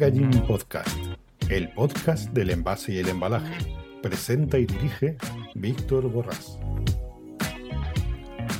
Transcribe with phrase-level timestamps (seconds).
[0.00, 0.96] Packaging Podcast,
[1.50, 3.54] el podcast del envase y el embalaje.
[4.00, 5.18] Presenta y dirige
[5.54, 6.58] Víctor Borrás.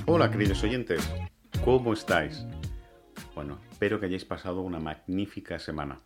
[0.04, 1.00] Hola queridos oyentes,
[1.64, 2.44] ¿cómo estáis?
[3.34, 6.02] Bueno, espero que hayáis pasado una magnífica semana.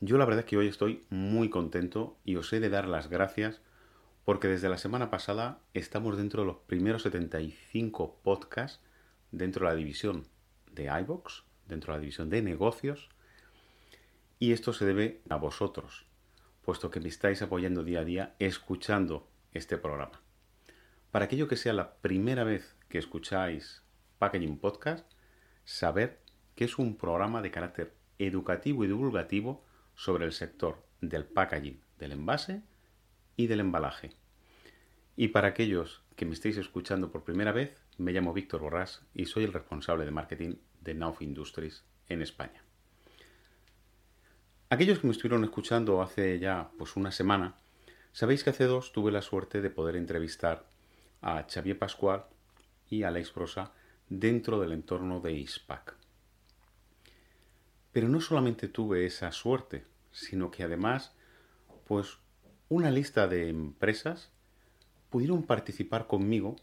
[0.00, 3.10] Yo la verdad es que hoy estoy muy contento y os he de dar las
[3.10, 3.60] gracias
[4.24, 8.84] porque desde la semana pasada estamos dentro de los primeros 75 podcasts
[9.32, 10.28] dentro de la división
[10.70, 13.08] de iVox, dentro de la división de negocios
[14.42, 16.04] y esto se debe a vosotros,
[16.62, 20.20] puesto que me estáis apoyando día a día escuchando este programa.
[21.12, 23.84] Para aquello que sea la primera vez que escucháis
[24.18, 25.08] Packaging Podcast,
[25.64, 26.18] saber
[26.56, 32.10] que es un programa de carácter educativo y divulgativo sobre el sector del packaging, del
[32.10, 32.64] envase
[33.36, 34.10] y del embalaje.
[35.14, 39.26] Y para aquellos que me estéis escuchando por primera vez, me llamo Víctor Borrás y
[39.26, 42.64] soy el responsable de marketing de Nauf Industries en España.
[44.72, 47.56] Aquellos que me estuvieron escuchando hace ya pues una semana,
[48.10, 50.66] sabéis que hace dos tuve la suerte de poder entrevistar
[51.20, 52.24] a Xavier Pascual
[52.88, 53.74] y a Alex Brosa
[54.08, 55.94] dentro del entorno de ISPAC.
[57.92, 61.14] Pero no solamente tuve esa suerte, sino que además,
[61.86, 62.16] pues
[62.70, 64.30] una lista de empresas
[65.10, 66.56] pudieron participar conmigo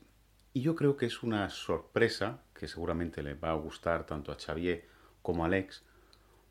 [0.51, 4.37] y yo creo que es una sorpresa que seguramente le va a gustar tanto a
[4.39, 4.87] Xavier
[5.21, 5.83] como a Alex,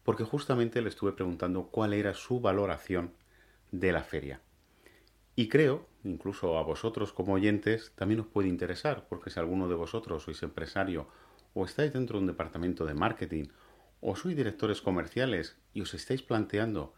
[0.09, 3.13] porque justamente le estuve preguntando cuál era su valoración
[3.73, 4.41] de la feria.
[5.37, 9.75] Y creo, incluso a vosotros como oyentes, también os puede interesar, porque si alguno de
[9.75, 11.09] vosotros sois empresario
[11.53, 13.49] o estáis dentro de un departamento de marketing
[14.01, 16.95] o sois directores comerciales y os estáis planteando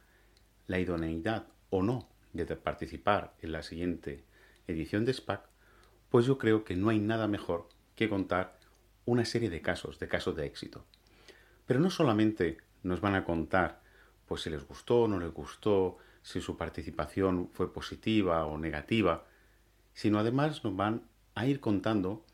[0.69, 4.23] la idoneidad o no de participar en la siguiente
[4.69, 5.51] edición de SPAC,
[6.11, 7.67] pues yo creo que no hay nada mejor
[7.97, 8.61] que contar
[9.05, 10.85] una serie de casos, de casos de éxito.
[11.67, 13.81] Pero no solamente nos van a contar
[14.31, 19.27] pues si les gustó o no les gustó, si su participación fue positiva o negativa,
[19.93, 21.03] sino además nos van
[21.35, 22.25] a ir contando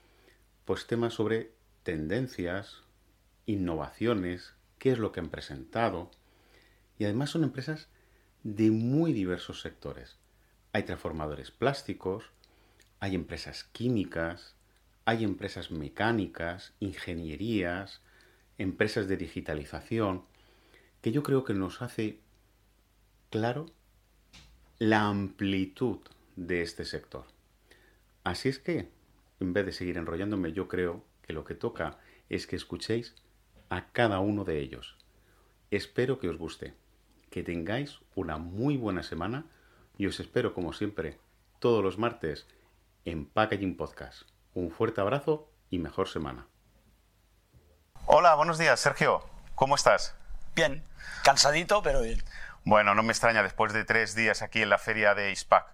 [0.66, 1.52] pues temas sobre
[1.84, 2.82] tendencias,
[3.46, 6.10] innovaciones, qué es lo que han presentado,
[6.98, 7.88] y además son empresas
[8.42, 10.18] de muy diversos sectores.
[10.74, 12.24] Hay transformadores plásticos,
[13.00, 14.54] hay empresas químicas,
[15.06, 18.02] hay empresas mecánicas, ingenierías,
[18.58, 20.24] empresas de digitalización,
[21.06, 22.18] que yo creo que nos hace
[23.30, 23.66] claro
[24.78, 25.98] la amplitud
[26.34, 27.26] de este sector.
[28.24, 28.90] Así es que,
[29.38, 33.14] en vez de seguir enrollándome, yo creo que lo que toca es que escuchéis
[33.68, 34.96] a cada uno de ellos.
[35.70, 36.74] Espero que os guste,
[37.30, 39.46] que tengáis una muy buena semana
[39.96, 41.20] y os espero, como siempre,
[41.60, 42.48] todos los martes
[43.04, 44.22] en Packaging Podcast.
[44.54, 46.48] Un fuerte abrazo y mejor semana.
[48.06, 49.22] Hola, buenos días, Sergio.
[49.54, 50.16] ¿Cómo estás?
[50.56, 50.82] Bien,
[51.22, 52.24] cansadito, pero bien.
[52.64, 55.66] Bueno, no me extraña después de tres días aquí en la feria de ISPAC.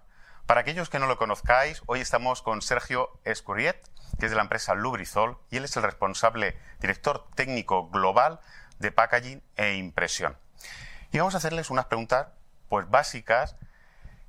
[0.45, 3.81] Para aquellos que no lo conozcáis, hoy estamos con Sergio Escurriet,
[4.19, 8.41] que es de la empresa Lubrizol, y él es el responsable director técnico global
[8.79, 10.35] de packaging e impresión.
[11.13, 12.27] Y vamos a hacerles unas preguntas
[12.67, 13.55] pues básicas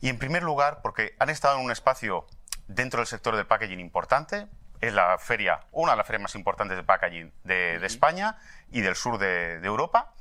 [0.00, 2.28] y en primer lugar porque han estado en un espacio
[2.68, 4.46] dentro del sector del packaging importante,
[4.80, 8.38] es la feria, una de las ferias más importantes de packaging de, España
[8.70, 10.12] y del sur de Europa.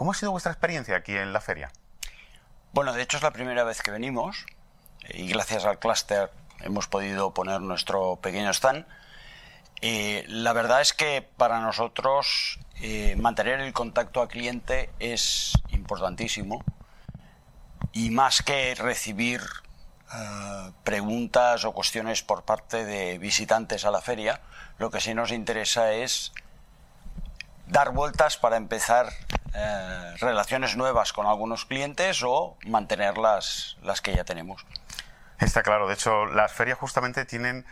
[0.00, 1.70] ¿Cómo ha sido vuestra experiencia aquí en la feria?
[2.72, 4.46] Bueno, de hecho es la primera vez que venimos
[5.10, 6.30] y gracias al clúster
[6.60, 8.86] hemos podido poner nuestro pequeño stand.
[9.82, 16.64] Eh, la verdad es que para nosotros eh, mantener el contacto al cliente es importantísimo
[17.92, 19.42] y más que recibir
[20.14, 24.40] eh, preguntas o cuestiones por parte de visitantes a la feria,
[24.78, 26.32] lo que sí nos interesa es
[27.66, 29.12] dar vueltas para empezar
[29.54, 34.64] eh, relaciones nuevas con algunos clientes o mantener las, que ya tenemos.
[35.38, 37.64] Está claro, de hecho las ferias justamente tienen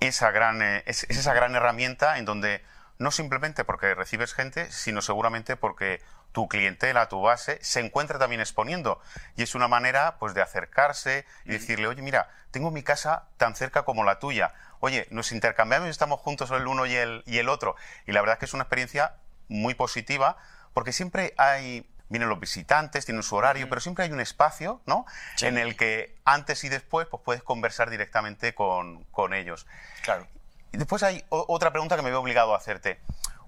[0.00, 2.64] esa gran, eh, es, esa gran herramienta en donde
[2.98, 6.00] no simplemente porque recibes gente, sino seguramente porque
[6.32, 9.00] tu clientela, tu base, se encuentra también exponiendo.
[9.36, 13.54] Y es una manera pues, de acercarse y decirle, oye, mira, tengo mi casa tan
[13.54, 14.54] cerca como la tuya.
[14.80, 17.76] Oye, nos intercambiamos y estamos juntos el uno y el, y el otro.
[18.06, 19.14] Y la verdad es que es una experiencia
[19.48, 20.38] muy positiva
[20.72, 25.06] porque siempre hay vienen los visitantes, tienen su horario, pero siempre hay un espacio, ¿no?
[25.40, 29.66] En el que antes y después pues, puedes conversar directamente con, con ellos.
[30.02, 30.26] Claro.
[30.72, 33.00] Y después hay otra pregunta que me veo obligado a hacerte.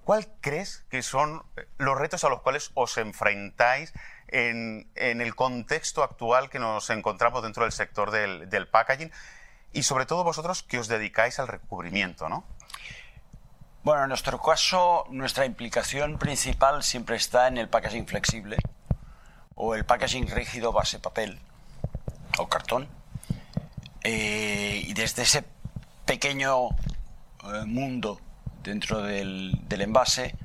[0.03, 1.43] ¿Cuál crees que son
[1.77, 3.93] los retos a los cuales os enfrentáis
[4.27, 9.11] en, en el contexto actual que nos encontramos dentro del sector del, del, packaging?
[9.73, 12.45] Y sobre todo vosotros que os dedicáis al recubrimiento, ¿no?
[13.85, 18.57] Bueno, en nuestro caso, nuestra implicación principal siempre está en el packaging flexible
[19.53, 21.37] o el packaging rígido base papel
[22.39, 22.87] o cartón.
[24.03, 25.45] Eh, y desde ese
[26.03, 28.19] pequeño eh, mundo
[28.63, 30.35] dentro del, envase,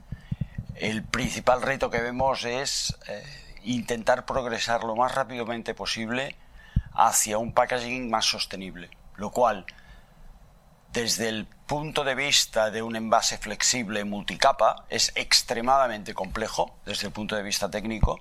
[0.74, 3.24] el principal reto que vemos es eh,
[3.62, 6.36] intentar progresar lo más rápidamente posible
[6.92, 9.64] hacia un packaging más sostenible, lo cual
[10.92, 17.12] desde el punto de vista de un envase flexible multicapa es extremadamente complejo desde el
[17.12, 18.20] punto de vista técnico.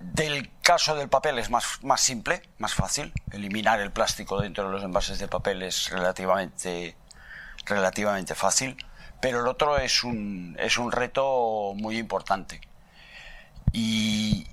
[0.00, 3.12] Del caso del papel es más, más simple, más fácil.
[3.32, 6.96] Eliminar el plástico dentro de los envases de papel es relativamente
[7.66, 8.76] relativamente fácil,
[9.20, 12.60] pero el otro es un, es un reto muy importante.
[13.72, 14.46] Y,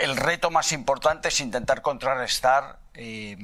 [0.00, 3.36] el reto más importante es intentar contrarrestar, eh,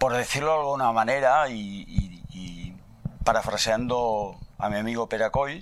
[0.00, 2.74] por decirlo de alguna manera, y,
[3.22, 5.60] parafraseando a mi amigo Peracoy,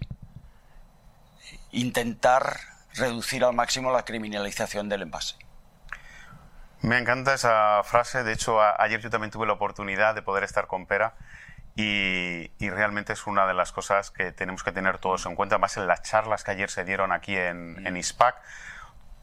[1.73, 2.61] intentar
[2.95, 5.35] reducir al máximo la criminalización del envase.
[6.83, 8.23] Me encanta esa frase.
[8.23, 11.15] De hecho, ayer yo también tuve la oportunidad de poder estar con Pera
[11.75, 15.77] y, realmente es una de las cosas que tenemos que tener todos en cuenta, más
[15.79, 18.37] en las charlas que ayer se dieron aquí en, en ISPAC.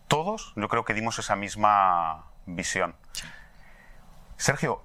[0.10, 2.98] Todos yo creo que dimos esa misma visión.
[4.36, 4.84] Sergio,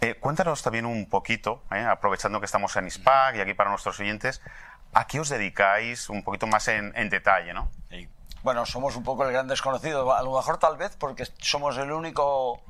[0.00, 3.98] eh, cuéntanos también un poquito, eh, aprovechando que estamos en ISPAC y aquí para nuestros
[4.00, 4.40] oyentes,
[4.92, 7.52] ¿a qué os dedicáis un poquito más en, detalle?
[7.52, 7.70] ¿no?
[8.42, 10.12] bueno, somos un poco el gran desconocido.
[10.14, 12.62] A lo mejor tal vez porque somos el único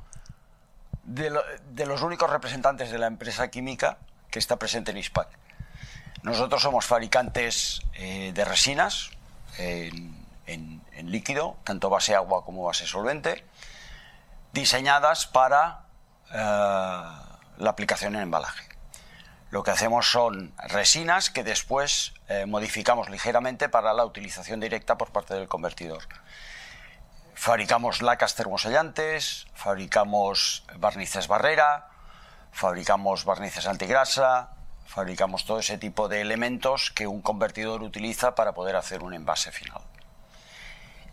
[1.03, 1.29] de,
[1.85, 3.97] los únicos representantes de la empresa química
[4.29, 5.27] que está presente en ISPAC.
[6.23, 9.11] Nosotros somos fabricantes eh, de resinas
[9.57, 10.19] en,
[11.03, 13.43] líquido, tanto base agua como base solvente,
[14.53, 15.85] diseñadas para
[16.33, 18.71] eh, la aplicación en embalaje.
[19.51, 25.11] Lo que hacemos son resinas que después eh, modificamos ligeramente para la utilización directa por
[25.11, 26.03] parte del convertidor.
[27.35, 31.89] Fabricamos lacas termosellantes, fabricamos barnices barrera,
[32.53, 34.51] fabricamos barnices antigrasa,
[34.85, 39.51] fabricamos todo ese tipo de elementos que un convertidor utiliza para poder hacer un envase
[39.51, 39.81] final.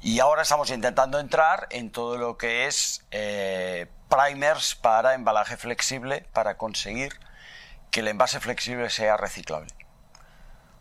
[0.00, 6.26] Y ahora estamos intentando entrar en todo lo que es eh, primers para embalaje flexible
[6.32, 7.12] para conseguir
[7.90, 9.68] que el envase flexible sea reciclable.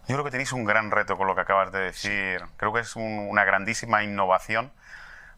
[0.08, 2.42] Yo creo que tenéis un gran reto con lo que acabas de decir.
[2.56, 4.72] Creo que es una grandísima innovación.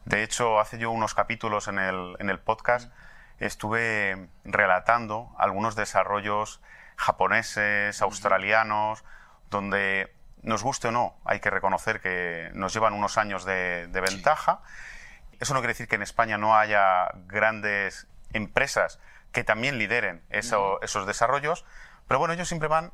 [0.04, 2.92] De hecho, hace yo unos capítulos en el, en el podcast
[3.38, 6.60] estuve relatando algunos desarrollos
[6.96, 9.04] japoneses, australianos,
[9.50, 14.60] donde nos guste o no, hay que reconocer que nos llevan unos años de, ventaja.
[15.40, 18.98] Eso no quiere decir que en España no haya grandes empresas
[19.32, 21.64] que también lideren esos desarrollos,
[22.08, 22.92] pero bueno, ellos siempre van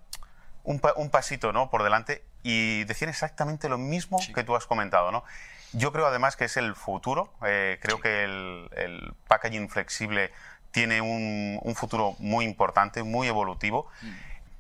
[0.65, 1.71] un, pasito ¿no?
[1.71, 5.11] por delante y decían exactamente lo mismo que tú has comentado.
[5.11, 5.25] ¿no?
[5.73, 10.33] Yo creo además que es el futuro, eh, creo que el, packaging flexible
[10.71, 13.89] tiene un, futuro muy importante, muy evolutivo.
[14.03, 14.11] Mm.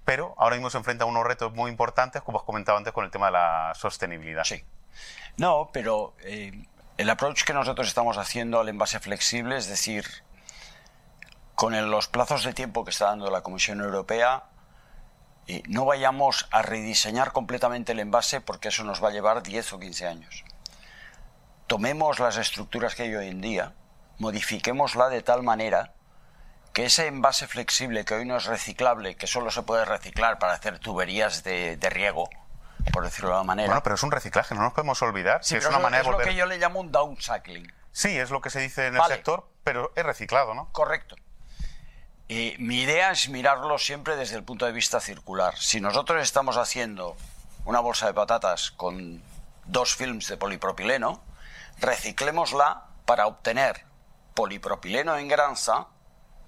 [0.04, 3.04] Pero ahora mismo se enfrenta a unos retos muy importantes, como has comentado antes, con
[3.04, 4.44] el tema de la sostenibilidad.
[4.44, 4.64] Sí.
[5.36, 6.52] No, pero eh,
[6.96, 10.06] el approach que nosotros estamos haciendo al envase flexible, es decir,
[11.54, 14.44] con los plazos de tiempo que está dando la Comisión Europea,
[15.48, 19.74] eh, no vayamos a rediseñar completamente el envase porque eso nos va a llevar 10
[19.74, 20.44] o 15 años.
[21.66, 23.72] Tomemos las estructuras que hay hoy en día,
[24.18, 25.92] modifiquémosla de tal manera
[26.72, 30.52] que ese envase flexible que hoy no es reciclable, que solo se puede reciclar para
[30.52, 32.28] hacer tuberías de, riego,
[32.92, 33.68] por decirlo de alguna manera.
[33.68, 35.44] Bueno, pero es un reciclaje, no nos podemos olvidar.
[35.44, 37.72] Sí, es una manera es lo que yo le llamo un downcycling.
[37.92, 40.68] Sí, es lo que se dice en el sector, pero es reciclado, ¿no?
[40.72, 41.16] Correcto
[42.28, 45.56] mi idea es mirarlo siempre desde el punto de vista circular.
[45.56, 47.16] Si nosotros estamos haciendo
[47.64, 49.22] una bolsa de patatas con
[49.64, 51.20] dos films de polipropileno,
[51.78, 53.84] reciclémosla para obtener
[54.34, 55.86] polipropileno en granza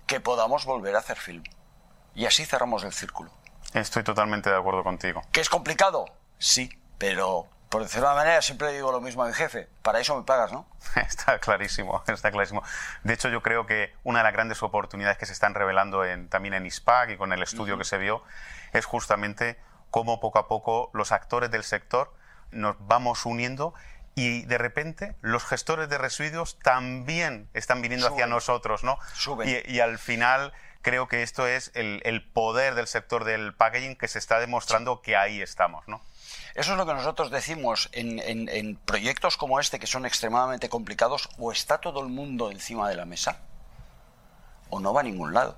[0.07, 1.45] que podamos volver a hacer film.
[2.15, 3.31] Y así cerramos el círculo.
[3.73, 5.23] Estoy totalmente de acuerdo contigo.
[5.31, 6.07] ¿Que es complicado?
[6.39, 9.69] Sí, pero por decirlo de una manera, siempre digo lo mismo a mi jefe.
[9.83, 10.67] Para eso me pagas, ¿no?
[10.97, 12.63] Está clarísimo, está clarísimo.
[13.05, 16.29] De hecho, yo creo que una de las grandes oportunidades que se están revelando en,
[16.29, 18.23] también en ISPAC y con el estudio que se vio
[18.73, 19.59] es justamente
[19.91, 22.15] cómo poco a poco los actores del sector
[22.51, 23.75] nos vamos uniendo
[24.15, 28.99] y de repente los gestores de residuos también están viniendo hacia nosotros, ¿no?
[29.45, 30.53] Y, y, al final
[30.83, 35.03] creo que esto es el, el, poder del sector del packaging que se está demostrando
[35.03, 36.03] que ahí estamos, ¿no?
[36.59, 41.53] Eso es lo que nosotros decimos en, proyectos como este que son extremadamente complicados, o
[41.53, 43.39] está todo el mundo encima de la mesa,
[44.69, 45.57] o no va a ningún lado.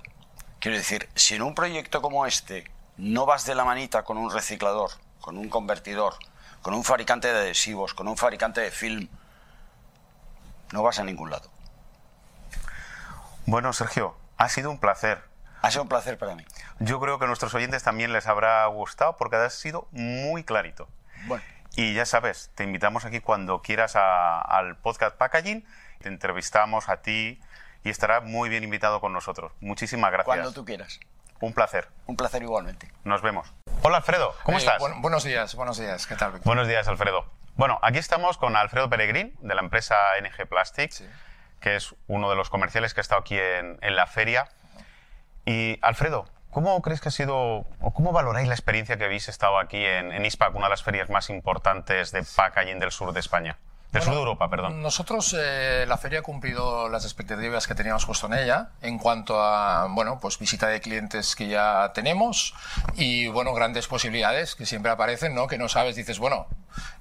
[0.59, 4.31] Quiero decir, si en un proyecto como este no vas de la manita con un
[4.31, 4.91] reciclador,
[5.21, 6.13] con un convertidor,
[6.61, 9.09] con un fabricante de adhesivos, con un fabricante de film,
[10.71, 11.49] no vas a ningún lado.
[13.47, 15.30] Bueno, Sergio, ha sido un placer.
[15.61, 16.43] Ha sido un placer para mí.
[16.79, 20.87] Yo creo que a nuestros oyentes también les habrá gustado porque ha sido muy clarito.
[21.25, 21.43] Bueno.
[21.75, 25.65] Y ya sabes, te invitamos aquí cuando quieras al podcast Packaging,
[25.99, 27.39] te entrevistamos a ti
[27.83, 29.51] y estará muy bien invitado con nosotros.
[29.61, 30.25] Muchísimas gracias.
[30.25, 30.99] Cuando tú quieras.
[31.39, 31.89] Un placer.
[32.07, 32.91] Un placer igualmente.
[33.03, 33.53] Nos vemos.
[33.83, 34.79] Hola Alfredo, ¿cómo estás?
[34.99, 36.39] buenos días, buenos días, ¿qué tal?
[36.43, 37.25] Buenos días Alfredo.
[37.55, 40.91] Bueno, aquí estamos con Alfredo Peregrín de la empresa NG Plastic,
[41.59, 44.49] que es uno de los comerciales que ha estado aquí en, en la feria.
[45.45, 49.57] Y Alfredo, ¿cómo crees que ha sido, o cómo valoráis la experiencia que habéis estado
[49.59, 53.19] aquí en, en ISPAC, una de las ferias más importantes de packaging del sur de
[53.19, 53.57] España?
[53.91, 54.81] Del sur de Europa, perdón.
[54.81, 59.41] Nosotros, eh, la feria ha cumplido las expectativas que teníamos puesto en ella en cuanto
[59.41, 62.53] a, bueno, pues visita de clientes que ya tenemos
[62.95, 65.47] y, bueno, grandes posibilidades que siempre aparecen, ¿no?
[65.47, 66.47] Que no sabes, dices, bueno,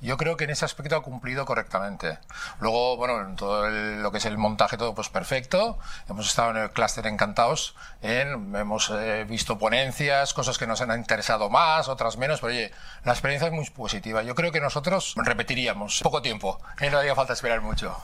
[0.00, 2.18] yo creo que en ese aspecto ha cumplido correctamente.
[2.60, 5.78] Luego, bueno, en todo lo que es el montaje, todo pues perfecto.
[6.08, 7.76] Hemos estado en el clúster encantados.
[8.02, 12.72] En, hemos eh, visto ponencias, cosas que nos han interesado más, otras menos, pero oye,
[13.04, 14.22] la experiencia es muy positiva.
[14.22, 16.60] Yo creo que nosotros repetiríamos poco tiempo.
[16.80, 16.90] ¿eh?
[16.90, 17.96] No haría falta esperar mucho.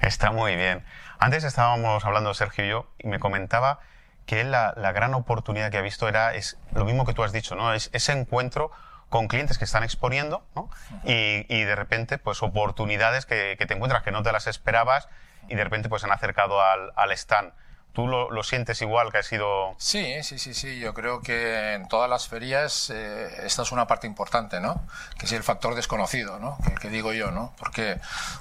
[0.00, 0.84] Está muy bien.
[1.18, 3.78] Antes estábamos hablando Sergio y yo y me comentaba
[4.26, 7.32] que la, la gran oportunidad que ha visto era es lo mismo que tú has
[7.32, 7.72] dicho, ¿no?
[7.74, 8.70] Es ese encuentro
[9.12, 10.70] con clientes que están exponiendo ¿no?
[11.04, 15.06] y, y, de repente pues oportunidades que, que, te encuentras que no te las esperabas
[15.48, 17.52] y de repente pues han acercado al, al stand.
[17.92, 19.74] ¿Tú lo, lo, sientes igual que ha sido...?
[19.76, 20.78] Sí, sí, sí, sí.
[20.78, 24.80] Yo creo que en todas las ferias eh, esta es una parte importante, ¿no?
[25.18, 26.56] Que es el factor desconocido, ¿no?
[26.64, 27.52] Que, que, digo yo, ¿no?
[27.58, 28.00] Porque,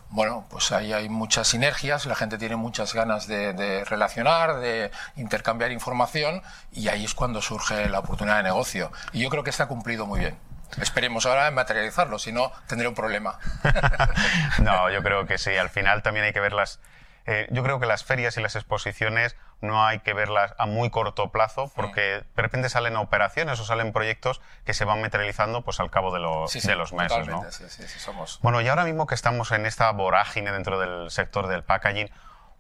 [0.09, 4.89] bueno, pues ahí hay muchas sinergias, la gente tiene muchas ganas de, de, relacionar, de
[5.17, 8.89] intercambiar información y ahí es cuando surge la oportunidad de negocio.
[9.11, 10.50] Y yo creo que está cumplido muy bien.
[10.79, 13.39] Esperemos ahora materializarlo, si no tendré un problema.
[14.59, 15.55] no, yo creo que sí.
[15.57, 16.79] Al final también hay que verlas.
[17.25, 20.89] Eh, yo creo que las ferias y las exposiciones no hay que verlas a muy
[20.89, 25.79] corto plazo porque de repente salen operaciones o salen proyectos que se van materializando pues
[25.79, 27.27] al cabo de, lo, sí, sí, de los meses.
[27.27, 27.43] ¿no?
[27.51, 28.39] Sí, sí, sí, somos.
[28.41, 32.09] Bueno, y ahora mismo que estamos en esta vorágine dentro del sector del packaging,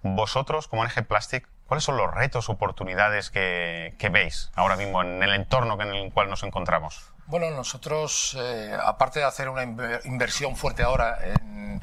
[0.03, 5.23] vosotros como NG Plastic, ¿cuáles son los retos, oportunidades que, que veis ahora mismo en
[5.23, 7.10] el entorno en el cual nos encontramos?
[7.27, 9.63] Bueno, nosotros, eh, aparte de hacer una
[10.03, 11.81] inversión fuerte ahora en,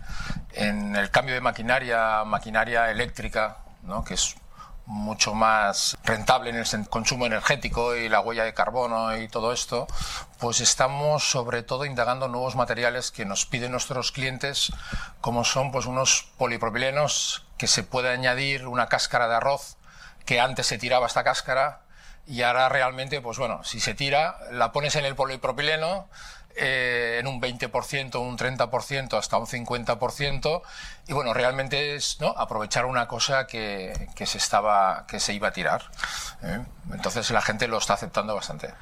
[0.52, 4.04] en, el cambio de maquinaria, maquinaria eléctrica, ¿no?
[4.04, 4.37] que es
[4.88, 9.87] mucho más rentable en el consumo energético y la huella de carbono y todo esto,
[10.38, 14.73] pues estamos sobre todo indagando nuevos materiales que nos piden nuestros clientes,
[15.21, 19.76] como son pues unos polipropilenos que se puede añadir una cáscara de arroz
[20.25, 21.83] que antes se tiraba esta cáscara
[22.28, 26.08] y ahora realmente, pues bueno, si se tira, la pones en el polipropileno
[26.56, 30.62] eh, en un 20%, un 30%, hasta un 50%,
[31.06, 32.28] y bueno, realmente es ¿no?
[32.37, 35.82] aprovechar una cosa que, que, se estaba, que se iba a tirar.
[36.42, 36.61] ¿eh?
[36.92, 38.75] Entonces la gente lo está aceptando bastante.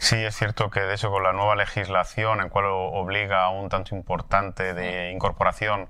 [0.00, 3.68] Sí, es cierto que de hecho con la nueva legislación, en cual obliga a un
[3.68, 5.88] tanto importante de incorporación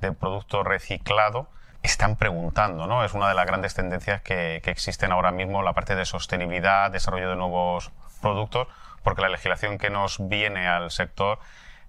[0.00, 1.48] de producto reciclado,
[1.82, 3.04] están preguntando, ¿no?
[3.04, 6.90] Es una de las grandes tendencias que, que, existen ahora mismo, la parte de sostenibilidad,
[6.90, 8.68] desarrollo de nuevos productos,
[9.02, 11.38] porque la legislación que nos viene al sector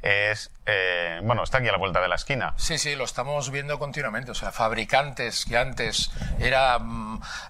[0.01, 2.53] es, eh, bueno, está aquí a la vuelta de la esquina.
[2.57, 4.31] Sí, sí, lo estamos viendo continuamente.
[4.31, 6.79] O sea, fabricantes que antes era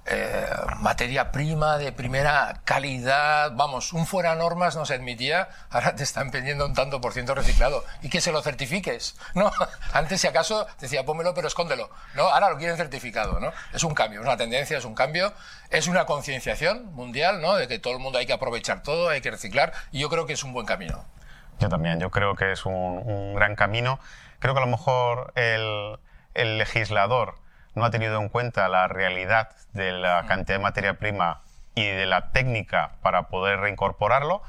[0.05, 0.45] eh,
[0.79, 6.31] materia prima de primera calidad, vamos, un fuera normas no se admitía, ahora te están
[6.31, 9.51] pidiendo un tanto por ciento reciclado y que se lo certifiques, ¿no?
[9.93, 12.23] Antes, si acaso, decía, pónmelo, pero escóndelo, ¿no?
[12.23, 13.51] Ahora lo quieren certificado, ¿no?
[13.73, 15.33] Es un cambio, es una tendencia, es un cambio,
[15.69, 17.55] es una concienciación mundial, ¿no?
[17.55, 20.25] De que todo el mundo hay que aprovechar todo, hay que reciclar y yo creo
[20.25, 21.05] que es un buen camino.
[21.61, 23.99] Yo también, yo creo que es un, un gran camino.
[24.39, 25.99] Creo que a lo mejor el,
[26.33, 27.35] el, legislador
[27.75, 31.41] no ha tenido en cuenta la realidad de la cantidad de materia prima
[31.75, 34.41] y de la técnica para poder reincorporarlo,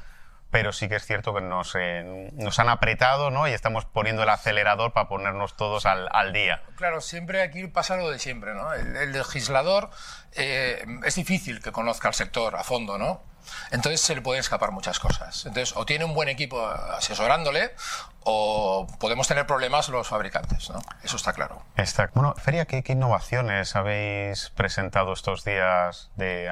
[0.53, 3.47] pero sí que es cierto que nos, eh, nos han apretado ¿no?
[3.47, 6.61] y estamos poniendo el acelerador para ponernos todos al, al día.
[6.75, 8.53] Claro, siempre aquí pasa lo de siempre.
[8.53, 8.71] ¿no?
[8.71, 9.89] El, el legislador
[10.33, 13.23] eh, es difícil que conozca el sector a fondo, ¿no?
[13.71, 15.45] Entonces se le pueden escapar muchas cosas.
[15.47, 17.73] Entonces, o tiene un buen equipo asesorándole,
[18.23, 20.81] o podemos tener problemas los fabricantes, ¿no?
[21.03, 21.63] Eso está claro.
[21.75, 22.09] Está.
[22.13, 26.49] Bueno, Feria, ¿qué, ¿qué, innovaciones habéis presentado estos días de,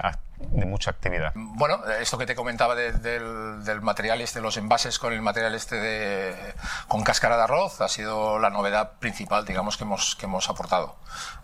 [0.50, 1.32] de, mucha actividad?
[1.36, 5.56] Bueno, esto que te comentaba de, del, del, material este, los envases con el material
[5.56, 6.54] este de,
[6.88, 10.96] con cáscara de arroz, ha sido la novedad principal, digamos, que hemos, que hemos aportado.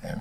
[0.04, 0.16] ¿eh?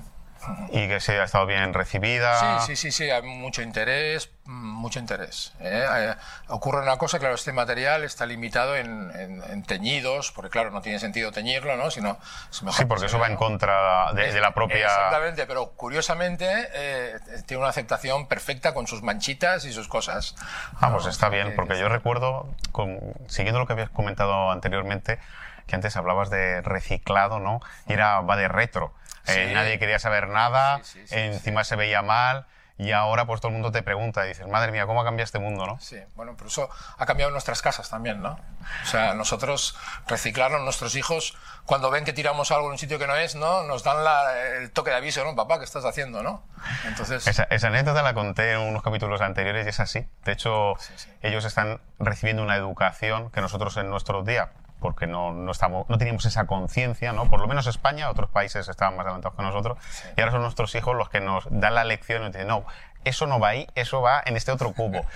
[0.69, 2.59] Y que se ha estado bien recibida.
[2.61, 5.53] Sí, sí, sí, sí, hay mucho interés, mucho interés.
[5.59, 5.85] ¿eh?
[5.89, 6.15] Eh,
[6.47, 10.81] ocurre una cosa, claro, este material está limitado en, en, en, teñidos, porque claro, no
[10.81, 11.91] tiene sentido teñirlo, ¿no?
[11.91, 12.17] Sino,
[12.49, 14.85] sí, porque eso va en contra de, de, la propia...
[14.85, 20.35] Exactamente, pero curiosamente eh, tiene una aceptación perfecta con sus manchitas y sus cosas.
[20.79, 25.19] Ah, pues está bien, porque yo recuerdo, con, siguiendo lo que habías comentado anteriormente,
[25.67, 27.59] que antes hablabas de reciclado, ¿no?
[27.87, 28.93] Y era, va de retro.
[29.27, 30.81] Eh, nadie quería saber nada,
[31.11, 32.45] encima se veía mal
[32.79, 35.25] y ahora pues todo el mundo te pregunta y dices, madre mía, ¿cómo ha cambiado
[35.25, 35.79] este mundo, no?
[35.79, 38.39] Sí, bueno, pero eso ha cambiado nuestras casas también, ¿no?
[38.83, 39.75] O sea, nosotros
[40.07, 43.63] reciclarnos, nuestros hijos, cuando ven que tiramos algo en un sitio que no es, ¿no?
[43.63, 45.35] Nos dan la, el toque de aviso, ¿no?
[45.35, 46.43] Papá, ¿qué estás haciendo, no?
[46.85, 47.25] Entonces...
[47.25, 50.07] Esa, esa anécdota la conté en unos capítulos anteriores y es así.
[50.23, 50.75] De hecho,
[51.23, 55.97] ellos están recibiendo una educación que nosotros en nuestros días porque no, no, estamos, no
[55.97, 57.29] teníamos esa conciencia, ¿no?
[57.29, 60.07] Por lo menos España, otros países estaban más adelantados que nosotros, sí.
[60.15, 62.65] y ahora son nuestros hijos los que nos dan la lección y nos dicen, no,
[63.05, 65.05] eso no va ahí, eso va en este otro cubo.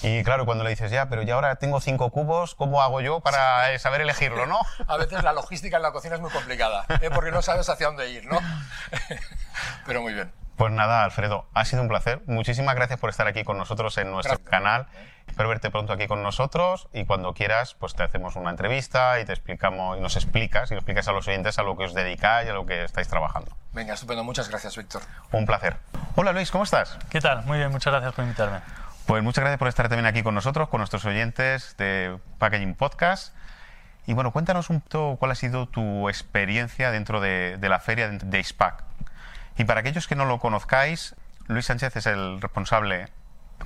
[0.00, 3.18] Y claro, cuando le dices, ya, pero ya ahora tengo cinco cubos, ¿cómo hago yo
[3.18, 4.60] para eh, saber elegirlo, no?
[4.86, 7.10] A veces la logística en la cocina es muy complicada, ¿eh?
[7.12, 8.38] porque no sabes hacia dónde ir, ¿no?
[9.86, 10.32] pero muy bien.
[10.56, 12.20] Pues nada, Alfredo, ha sido un placer.
[12.26, 14.50] Muchísimas gracias por estar aquí con nosotros en nuestro gracias.
[14.50, 14.86] canal.
[15.38, 19.24] Espero verte pronto aquí con nosotros y cuando quieras, pues te hacemos una entrevista y
[19.24, 21.94] te explicamos y nos explicas y nos explicas a los oyentes a lo que os
[21.94, 23.56] dedicáis y a lo que estáis trabajando.
[23.72, 24.24] Venga, estupendo.
[24.24, 25.00] Muchas gracias, Víctor.
[25.30, 25.76] Un placer.
[26.16, 26.98] Hola Luis, ¿cómo estás?
[27.08, 27.44] ¿Qué tal?
[27.44, 28.62] Muy bien, muchas gracias por invitarme.
[29.06, 33.32] Pues muchas gracias por estar también aquí con nosotros, con nuestros oyentes de Packaging Podcast.
[34.08, 38.08] Y bueno, cuéntanos un poco cuál ha sido tu experiencia dentro de, de la feria
[38.08, 38.82] de ISPAC.
[39.56, 41.14] Y para aquellos que no lo conozcáis,
[41.46, 43.06] Luis Sánchez es el responsable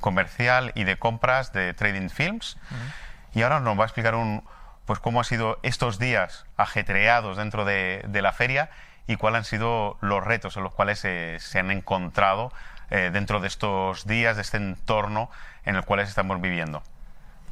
[0.01, 2.57] comercial y de compras de Trading Films.
[2.57, 2.93] Uh -huh.
[3.35, 4.43] Y ahora nos va a explicar un,
[4.85, 8.71] pues cómo han sido estos días ajetreados dentro de, de, la feria
[9.07, 12.53] y cuáles han sido los retos en los cuales se, se han encontrado
[12.91, 15.31] eh, dentro de estos días, de este entorno
[15.65, 16.83] en el cual estamos viviendo.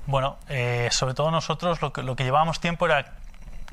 [0.06, 3.12] Bueno, eh, sobre todo nosotros lo que, lo que llevábamos tiempo era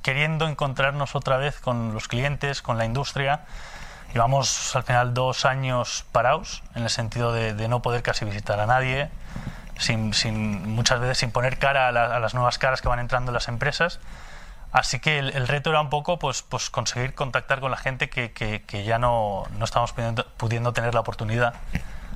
[0.02, 3.42] queriendo encontrarnos otra vez con los clientes, con la industria,
[4.14, 8.60] Llevamos al final dos años parados, en el sentido de, de no poder casi visitar
[8.60, 9.10] a nadie,
[9.78, 13.00] sin, sin, muchas veces sin poner cara a, la, a, las nuevas caras que van
[13.00, 14.00] entrando en las empresas.
[14.72, 18.10] Así que el, el reto era un poco pues, pues conseguir contactar con la gente
[18.10, 21.54] que, que, que ya no, no estamos pudiendo, pudiendo, tener la oportunidad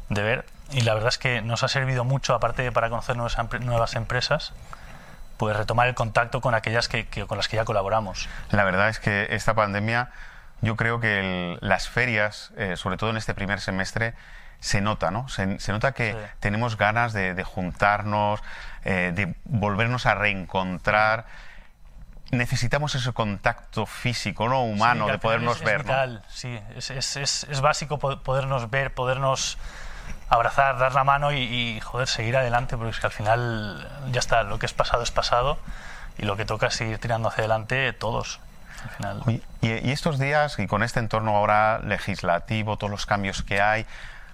[0.10, 0.46] de ver.
[0.72, 3.96] Y la verdad es que nos ha servido mucho, aparte de para conocer nuevas, nuevas
[3.96, 4.54] empresas,
[5.38, 8.28] pues retomar el contacto con aquellas que, que, con las que ya colaboramos.
[8.52, 10.10] La verdad es que esta pandemia
[10.62, 14.13] yo creo que el, las ferias, eh, sobre todo en este primer semestre,
[14.60, 15.28] se nota, ¿no?
[15.28, 16.17] Se, se nota que sí.
[16.39, 18.41] tenemos ganas de, de juntarnos,
[18.86, 21.26] eh, de volvernos a reencontrar.
[22.30, 24.63] Necesitamos ese contacto físico, ¿no?
[24.63, 25.78] Humano, sí, de podernos es, ver.
[25.78, 26.21] Es vital, ¿no?
[26.30, 26.60] sí.
[26.76, 29.58] Es, es, es, básico podernos ver, podernos
[30.30, 34.19] abrazar, dar la mano y, y, joder, seguir adelante, porque es que al final ya
[34.19, 35.58] está, lo que es pasado es pasado
[36.19, 38.39] y lo que toca es seguir tirando hacia adelante todos.
[38.84, 39.24] Al final.
[39.28, 43.86] Y, y, estos días, y con este entorno ahora legislativo, todos los cambios que hay,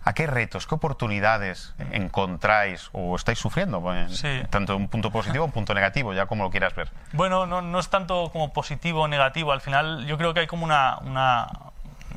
[0.03, 3.83] ¿a qué retos, qué oportunidades encontráis o estáis sufriendo?
[4.09, 4.41] Sí.
[4.49, 6.89] Tanto un punto positivo o un punto negativo, ya como lo quieras ver.
[7.11, 9.51] Bueno, no, no es tanto como positivo o negativo.
[9.51, 11.47] Al final, yo creo que hay como una, una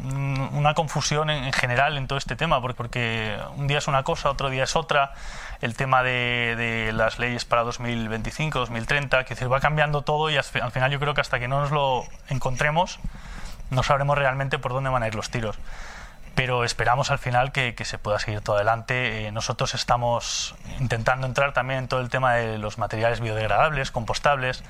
[0.02, 4.02] una confusión en, en, general en todo este tema, porque, porque, un día es una
[4.02, 5.12] cosa, otro día es otra.
[5.60, 10.44] El tema de, las leyes para 2025, 2030, que se va cambiando todo y al
[10.44, 12.98] final yo creo que hasta que no nos lo encontremos
[13.70, 15.58] no sabremos realmente por dónde van a ir los tiros.
[16.34, 19.26] Pero esperamos al final que, que se pueda seguir todo adelante.
[19.26, 24.62] Eh, nosotros estamos intentando entrar también en todo el tema de los materiales biodegradables, compostables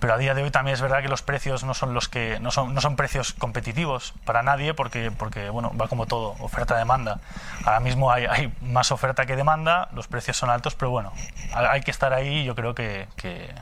[0.00, 2.38] pero a día de hoy también es verdad que los precios no son los que
[2.40, 6.76] no son, no son precios competitivos para nadie porque, porque bueno, va como todo, oferta
[6.76, 7.20] demanda.
[7.64, 11.12] Ahora mismo hay, hay, más oferta que demanda, los precios son altos, pero bueno,
[11.54, 13.54] hay que estar ahí y yo creo que, que,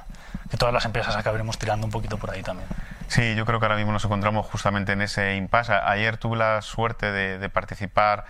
[0.50, 2.68] que todas las empresas acabaremos tirando un poquito por ahí también.
[3.08, 5.72] Sí, yo creo que ahora mismo nos encontramos justamente en ese impasse.
[5.72, 8.24] Ayer tuve la suerte de, de participar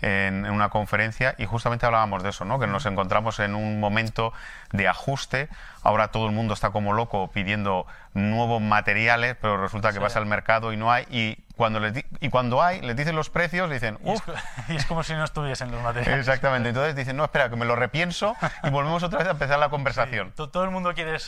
[0.00, 2.58] en, una conferencia y justamente hablábamos de eso, ¿no?
[2.58, 4.32] que nos encontramos en un momento
[4.72, 5.48] de ajuste.
[5.82, 10.26] Ahora todo el mundo está como loco pidiendo nuevos materiales, pero resulta que vas al
[10.26, 11.06] mercado y no hay.
[11.10, 14.22] Y cuando, les y cuando hay, les dicen los precios, dicen, Uf.
[14.68, 16.20] Y, es, como si no estuviesen los materiales.
[16.20, 16.70] Exactamente.
[16.70, 19.68] Entonces dicen, no, espera, que me lo repienso y volvemos otra vez a empezar la
[19.70, 20.32] conversación.
[20.32, 21.18] todo el mundo quiere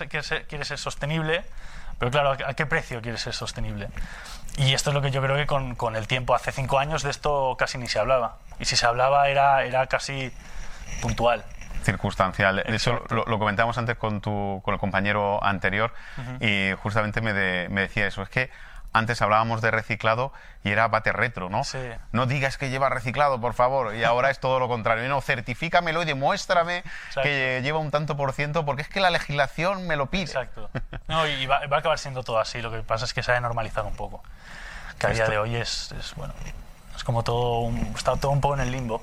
[0.48, 1.44] quiere ser sostenible,
[1.98, 3.88] pero claro, ¿a qué precio quiere ser sostenible?
[4.58, 7.02] Y esto es lo que yo creo que con, con, el tiempo, hace cinco años
[7.02, 8.36] de esto casi ni se hablaba.
[8.58, 10.32] Y si se hablaba era, era casi
[11.00, 11.44] puntual.
[11.82, 12.60] Circunstancial.
[12.66, 15.92] Eso lo, lo, comentábamos antes con, tu, con el compañero anterior
[16.40, 17.32] y justamente me,
[17.68, 18.22] me decía eso.
[18.22, 18.50] Es que
[18.96, 20.32] antes hablábamos de reciclado
[20.64, 21.64] y era bate retro, ¿no?
[21.64, 21.78] Sí.
[22.12, 23.94] No digas que lleva reciclado, por favor.
[23.94, 25.08] Y ahora es todo lo contrario.
[25.08, 26.82] No, certifícamelo y demuéstrame
[27.22, 30.24] que lleva un tanto por ciento, porque es que la legislación me lo pide.
[30.24, 30.70] Exacto.
[31.08, 32.60] No, y va, a acabar siendo todo así.
[32.60, 34.22] Lo que pasa es que se ha de normalizar un poco.
[34.98, 36.34] Que a día de hoy es, es bueno,
[36.96, 39.02] es como todo, está todo un poco en el limbo.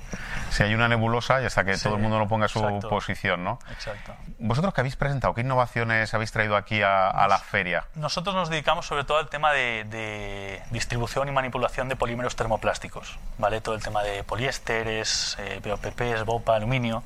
[0.50, 3.44] Si hay una nebulosa y hasta que todo el mundo lo ponga a su posición,
[3.44, 3.60] ¿no?
[3.72, 4.14] Exacto.
[4.40, 5.34] ¿Vosotros qué habéis presentado?
[5.34, 7.86] ¿Qué innovaciones habéis traído aquí a, la feria?
[7.96, 13.62] Nosotros nos dedicamos sobre todo al tema de, distribución y manipulación de polímeros termoplásticos, ¿vale?
[13.62, 17.04] Todo el tema de poliésteres, eh, BOPPs, BOPA, aluminio.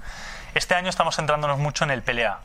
[0.56, 2.39] Este año estamos centrándonos mucho en el PLA,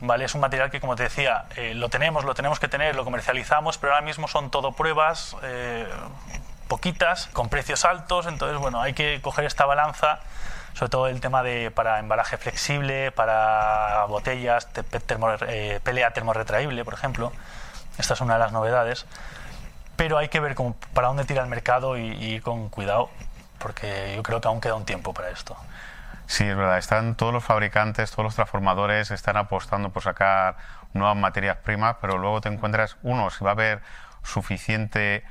[0.00, 0.24] ¿vale?
[0.24, 3.04] Es un material que, como te decía, eh, lo tenemos, lo tenemos que tener, lo
[3.04, 5.86] comercializamos, pero ahora mismo son todo pruebas, eh,
[6.68, 10.20] poquitas, con precios altos, entonces bueno, hay que coger esta balanza,
[10.74, 14.68] sobre todo el tema de para embalaje flexible, para botellas,
[15.06, 17.32] termo, eh, pelea termorretraíble, por ejemplo.
[17.98, 19.06] Esta es una de las novedades.
[19.96, 23.10] Pero hay que ver cómo, para dónde tira el mercado y, y con cuidado,
[23.58, 25.56] porque yo creo que aún queda un tiempo para esto.
[26.26, 26.78] Sí, es verdad.
[26.78, 30.56] Están todos los fabricantes, todos los transformadores están apostando por sacar
[30.92, 33.82] nuevas materias primas, pero luego te encuentras, uno, si va a haber
[34.22, 35.24] suficiente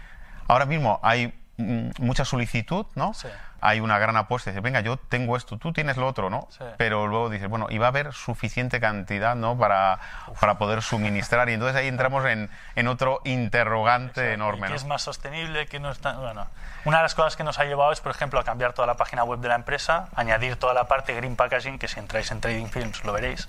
[0.47, 3.13] Ahora mismo hay mm, mucha solicitud, ¿no?
[3.61, 6.49] Hay una gran apuesta, dice, venga, yo tengo esto, tú tienes lo otro, ¿no?
[6.77, 9.57] Pero luego dices, bueno, y va a haber suficiente cantidad, ¿no?
[9.57, 9.99] Para,
[10.41, 11.47] para poder suministrar.
[11.49, 14.67] Y entonces ahí entramos en, en otro interrogante enorme.
[14.67, 15.65] ¿Qué es más sostenible?
[15.67, 16.13] que no está...?
[16.13, 16.45] Bueno,
[16.83, 18.97] una de las cosas que nos ha llevado es, por ejemplo, a cambiar toda la
[18.97, 22.41] página web de la empresa, añadir toda la parte Green Packaging, que si entráis en
[22.41, 23.47] Trading Films lo veréis.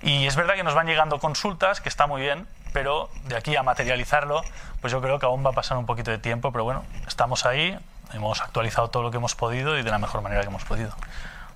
[0.00, 3.56] Y es verdad que nos van llegando consultas, que está muy bien, pero de aquí
[3.56, 4.42] a materializarlo,
[4.82, 7.46] pues yo creo que aún va a pasar un poquito de tiempo, pero bueno, estamos
[7.46, 7.74] ahí,
[8.12, 10.90] hemos actualizado todo lo que hemos podido y de la mejor manera que hemos podido.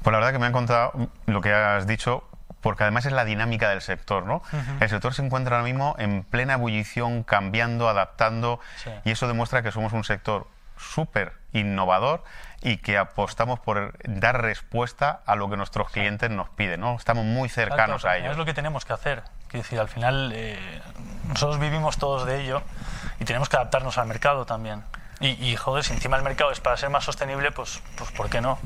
[0.02, 0.92] Pues la verdad que me ha encontrado
[1.26, 2.24] lo que has dicho,
[2.62, 4.40] porque además es la dinámica del sector, ¿no?
[4.80, 8.59] El sector se encuentra ahora mismo en plena ebullición, cambiando, adaptando,
[9.04, 10.46] y eso demuestra que somos un sector
[10.78, 12.24] súper innovador
[12.62, 16.96] y que apostamos por dar respuesta a lo que nuestros clientes nos piden, ¿no?
[16.96, 18.30] Estamos muy cercanos a ellos.
[18.30, 19.22] Es lo que tenemos que hacer.
[19.50, 20.80] Quiero decir, al final eh,
[21.26, 22.62] nosotros vivimos todos de ello
[23.18, 24.84] y tenemos que adaptarnos al mercado también.
[25.22, 28.40] Y, joder, si encima el mercado es para ser más sostenible, pues, pues ¿por qué
[28.40, 28.58] no?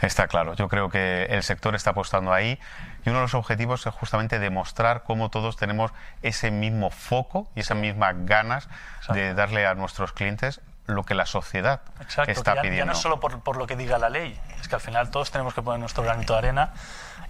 [0.00, 2.58] Está claro, yo creo que el sector está apostando ahí
[3.04, 7.60] y uno de los objetivos es justamente demostrar cómo todos tenemos ese mismo foco y
[7.60, 8.68] esas mismas ganas
[9.10, 11.82] de darle a nuestros clientes lo que la sociedad
[12.26, 12.78] está pidiendo.
[12.78, 15.10] Ya no es solo por, por, lo que diga la ley, es que al final
[15.10, 16.72] todos tenemos que poner nuestro granito de arena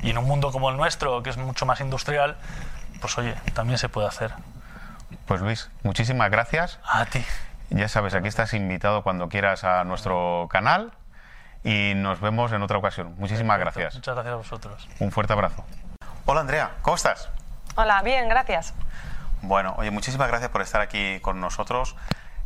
[0.01, 2.37] y en un mundo como el nuestro, que es mucho más industrial,
[3.01, 4.33] pues oye, también se puede hacer.
[5.27, 6.79] Pues Luis, muchísimas gracias.
[6.85, 7.25] A ti.
[7.71, 10.93] Ya sabes, aquí estás invitado cuando quieras a nuestro canal
[11.63, 13.15] y nos vemos en otra ocasión.
[13.19, 13.95] Muchísimas gracias.
[13.95, 14.89] Muchas gracias a vosotros.
[14.99, 15.65] Un fuerte abrazo.
[16.27, 17.29] Hola Andrea, ¿cómo estás?
[17.77, 18.75] Hola, bien, gracias.
[19.43, 21.97] Bueno, oye, muchísimas gracias por estar aquí con nosotros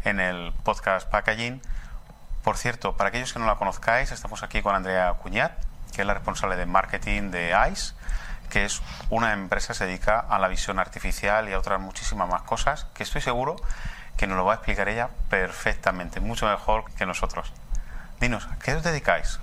[0.04, 1.60] en el podcast Packaging.
[2.42, 5.52] Por cierto, para aquellos que no la conozcáis, estamos aquí con Andrea Cuñat,
[5.94, 7.94] que es la responsable de marketing de ICE
[8.54, 12.28] que es una empresa que se dedica a la visión artificial y a otras muchísimas
[12.28, 13.56] más cosas, que estoy seguro
[14.16, 17.52] que nos lo va a explicar ella perfectamente, mucho mejor que nosotros.
[18.20, 19.40] Dinos, ¿a qué os dedicáis?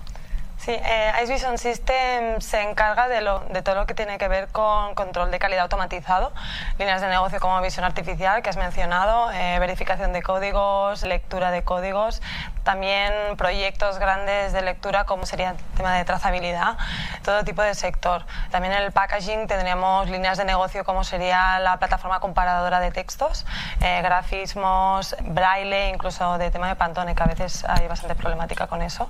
[0.63, 4.27] Sí, eh, Ice Vision System se encarga de, lo, de, todo lo que tiene que
[4.27, 6.31] ver con control de calidad automatizado,
[6.77, 11.63] líneas de negocio como visión artificial, que has mencionado, eh, verificación de códigos, lectura de
[11.63, 12.21] códigos,
[12.61, 16.77] también proyectos grandes de lectura como sería el tema de trazabilidad,
[17.23, 18.23] todo tipo de sector.
[18.51, 23.47] También en el packaging tendríamos líneas de negocio como sería la plataforma comparadora de textos,
[23.81, 28.83] eh, grafismos, braille, incluso de tema de Pantone, que a veces hay bastante problemática con
[28.83, 29.09] eso.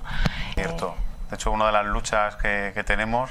[0.54, 0.96] Cierto.
[1.32, 3.30] De hecho, una de las luchas que, tenemos,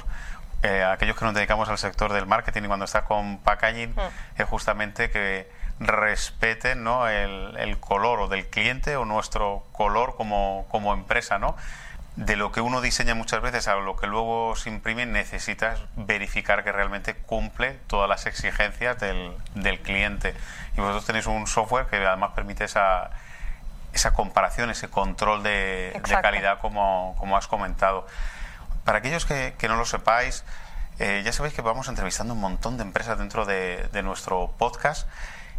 [0.64, 4.40] eh, aquellos que nos dedicamos al sector del marketing y cuando estás con packaging, mm.
[4.42, 7.06] es justamente que respeten ¿no?
[7.06, 11.38] el, color o del cliente o nuestro color como, como empresa.
[11.38, 11.54] ¿no?
[12.16, 16.64] de lo que uno diseña muchas veces a lo que luego se imprime, necesitas verificar
[16.64, 20.34] que realmente cumple todas las exigencias del, del, cliente.
[20.76, 23.12] Y vosotros tenéis un software que además permite esa,
[23.92, 28.06] esa comparación, ese control de, calidad como, como, has comentado.
[28.84, 30.44] Para aquellos que, que no lo sepáis,
[30.98, 35.08] eh, ya sabéis que vamos entrevistando un montón de empresas dentro de, de nuestro podcast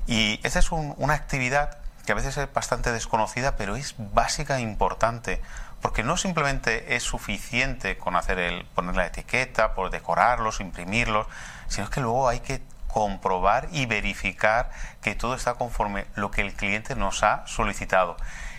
[0.08, 4.62] y esta es una actividad que a veces es bastante desconocida, pero es básica e
[4.62, 5.42] importante,
[5.82, 11.28] porque no simplemente es suficiente con hacer el poner la etiqueta, por decorarlos, imprimirlos,
[11.68, 12.62] sino que luego hay que
[12.94, 14.70] comprobar y verificar
[15.02, 18.16] que todo está conforme lo que el cliente nos ha solicitado.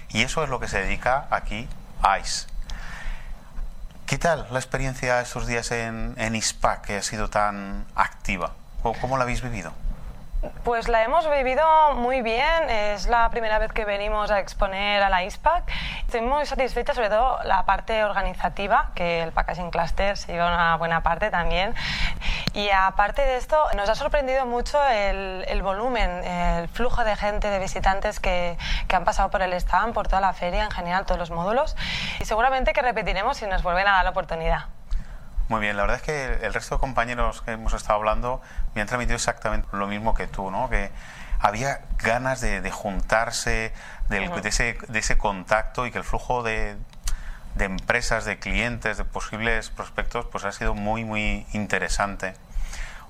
[0.09, 1.69] Y eso es lo que se dedica aquí
[2.21, 2.49] ICE.
[4.07, 8.53] ¿Qué tal la experiencia estos días en, en ISPAC, que ha sido tan activa?
[8.83, 9.73] ¿Cómo la habéis vivido?
[10.63, 12.69] Pues la hemos vivido muy bien.
[12.71, 15.65] Es la primera vez que venimos a exponer a la ISPAC.
[16.07, 20.77] Estoy muy satisfecha, sobre todo la parte organizativa, que el Packaging Cluster se lleva una
[20.77, 21.75] buena parte también.
[22.53, 27.59] Y aparte de esto, nos ha sorprendido mucho el, volumen, el flujo de gente, de
[27.59, 28.57] visitantes que,
[28.89, 31.77] que, han pasado por el stand, por toda la feria, en general, todos los módulos.
[32.21, 34.74] Y seguramente que repetiremos si nos vuelven a dar la oportunidad.
[35.55, 38.43] Muy bien, la verdad es que el resto de compañeros que hemos estado hablando
[38.75, 40.69] me han transmitido exactamente lo mismo que tú, ¿no?
[40.69, 40.91] Que
[41.39, 43.73] había ganas de, juntarse,
[44.09, 46.77] de, ese, de, ese, contacto y que el flujo de,
[47.55, 52.35] de, empresas, de clientes, de posibles prospectos, pues ha sido muy, muy interesante.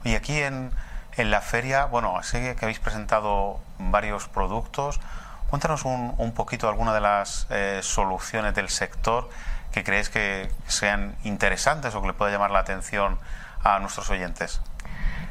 [0.05, 0.71] Y aquí en,
[1.17, 5.01] en la feria, bueno, sé que habéis presentado varios productos.
[5.49, 9.31] Cuéntanos un, un poquito alguna de las eh, soluciones del sector
[9.75, 13.19] que creéis que sean interesantes o que le pueda llamar la atención
[13.65, 14.61] a nuestros oyentes.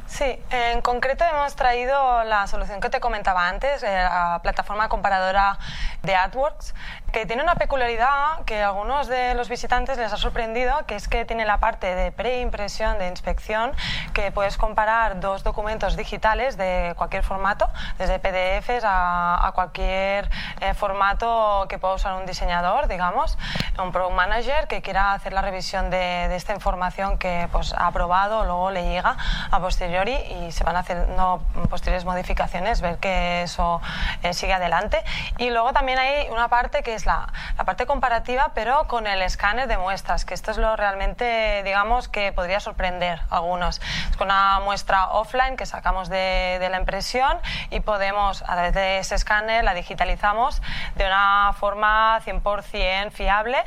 [0.05, 5.57] Sí, en concreto hemos traído la solución que te comentaba antes, eh, la plataforma comparadora
[6.03, 6.75] de AdWorks,
[7.13, 11.07] que tiene una peculiaridad que a algunos de los visitantes les ha sorprendido, que es
[11.07, 13.71] que tiene la parte de preimpresión, de inspección,
[14.13, 20.27] que puedes comparar dos documentos digitales de cualquier formato, desde PDFs a, cualquier
[20.59, 23.37] eh, formato que pueda usar un diseñador, digamos,
[23.77, 27.87] un Product Manager que quiera hacer la revisión de, de esta información que pues, ha
[27.87, 29.17] aprobado, luego le llega
[29.51, 33.81] a posteriori y se van haciendo posteriores modificaciones, ver que eso
[34.23, 35.03] eh, sigue adelante.
[35.37, 39.21] Y luego también hay una parte que es la, la, parte comparativa, pero con el
[39.21, 43.81] escáner de muestras, que esto es lo realmente, digamos, que podría sorprender a algunos.
[44.09, 47.37] Es con una muestra offline que sacamos de, de la impresión
[47.69, 50.61] y podemos, a través de ese escáner, la digitalizamos
[50.95, 53.57] de una forma 100% fiable,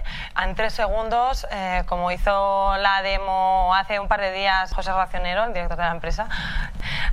[0.42, 5.44] en tres segundos, eh, como hizo la demo hace un par de días José Racionero,
[5.44, 6.28] el director de la empresa,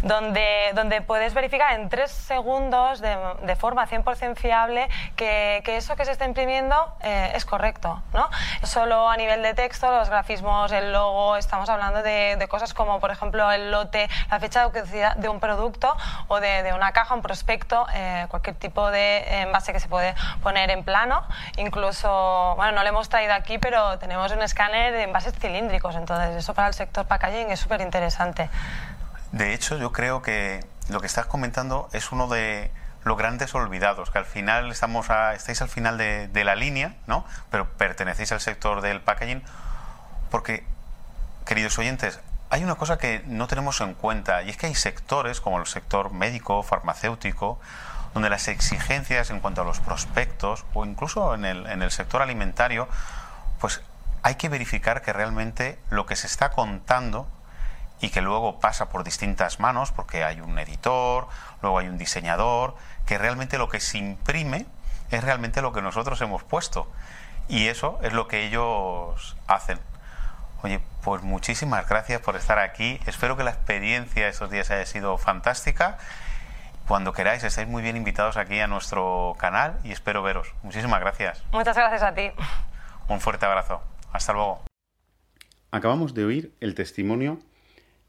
[0.01, 5.95] donde, donde puedes verificar en tres segundos de, de forma 100% fiable que, que, eso
[5.95, 8.01] que se está imprimiendo eh, es correcto.
[8.13, 8.29] ¿no?
[8.63, 12.99] Solo a nivel de texto, los grafismos, el logo, estamos hablando de, de cosas como,
[12.99, 15.95] por ejemplo, el lote, la fecha de de un producto
[16.27, 20.15] o de, de una caja, un prospecto, eh, cualquier tipo de envase que se puede
[20.41, 21.23] poner en plano.
[21.57, 26.35] Incluso, bueno, no lo hemos traído aquí, pero tenemos un escáner de envases cilíndricos, entonces
[26.35, 28.49] eso para el sector packaging es súper interesante.
[29.31, 32.71] De hecho, yo creo que lo que estás comentando es uno de
[33.03, 37.25] los grandes olvidados, que al final estamos estáis al final de, la línea, ¿no?
[37.51, 39.43] Pero pertenecéis al sector del packaging,
[40.31, 40.65] porque,
[41.45, 45.41] queridos oyentes, hay una cosa que no tenemos en cuenta, y es que hay sectores,
[45.41, 47.59] como el sector médico, farmacéutico,
[48.13, 52.21] donde las exigencias en cuanto a los prospectos, o incluso en el, en el sector
[52.21, 52.87] alimentario,
[53.59, 53.81] pues
[54.21, 57.27] hay que verificar que realmente lo que se está contando
[58.03, 61.29] y que luego pasa por distintas manos porque hay un editor,
[61.61, 64.65] luego hay un diseñador, que realmente lo que se imprime
[65.09, 66.91] es realmente lo que nosotros hemos puesto.
[67.47, 69.79] Y eso es lo que ellos hacen.
[70.63, 72.99] Oye, pues muchísimas gracias por estar aquí.
[73.05, 75.97] Espero que la experiencia de estos días haya sido fantástica.
[76.89, 80.53] Cuando queráis, estáis muy bien invitados aquí a nuestro canal y espero veros.
[80.61, 81.41] Muchísimas gracias.
[81.53, 82.31] Muchas gracias a ti.
[83.07, 83.81] Un fuerte abrazo.
[84.11, 84.61] Hasta luego.
[85.71, 87.39] Acabamos de oír el testimonio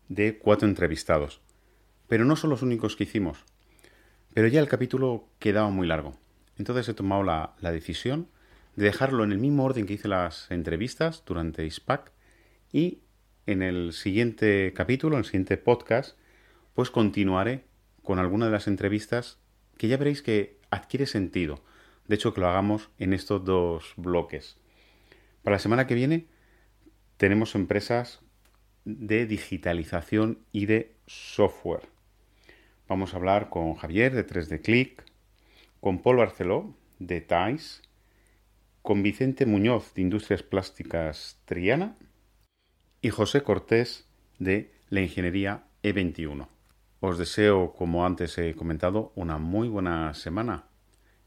[0.08, 1.40] de cuatro entrevistados.
[2.08, 3.44] Pero no son los únicos que hicimos.
[4.34, 6.16] Pero ya el capítulo quedaba muy largo.
[6.58, 8.28] Entonces he tomado la, decisión
[8.76, 12.12] de dejarlo en el mismo orden que hice las entrevistas durante ISPAC
[12.72, 13.00] y
[13.46, 16.18] en el siguiente capítulo, en el siguiente podcast,
[16.74, 17.64] pues continuaré
[18.02, 19.38] con alguna de las entrevistas
[19.76, 21.62] que ya veréis que adquiere sentido.
[22.08, 24.56] De hecho, que lo hagamos en estos dos bloques.
[25.42, 26.26] Para la semana que viene
[27.16, 28.20] tenemos empresas
[28.84, 31.88] de digitalización y de software.
[32.88, 35.04] Vamos a hablar con Javier de 3D Click,
[35.80, 37.82] con Paul Barceló de TAIS,
[38.82, 41.96] con Vicente Muñoz de Industrias Plásticas Triana
[43.00, 44.06] y José Cortés
[44.38, 46.48] de la Ingeniería E21.
[47.00, 50.64] Os deseo, como antes he comentado, una muy buena semana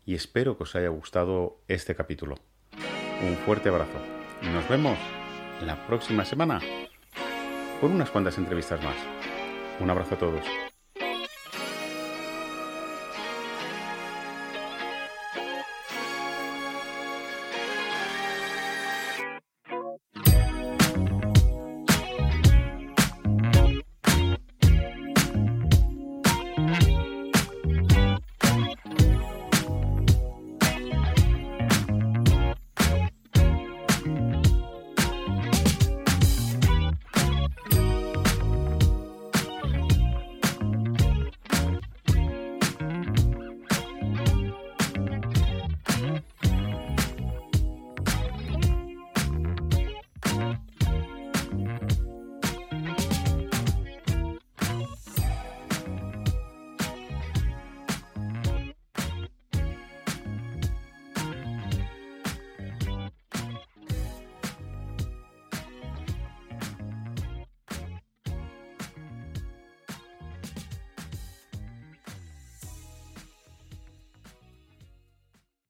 [0.05, 2.35] y espero que os haya gustado este capítulo.
[3.27, 3.99] Un fuerte abrazo
[4.41, 4.97] y nos vemos
[5.65, 6.61] la próxima semana
[7.79, 8.95] con unas cuantas entrevistas más.
[9.79, 10.43] Un abrazo a todos.